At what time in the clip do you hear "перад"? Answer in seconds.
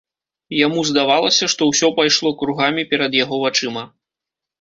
2.95-3.11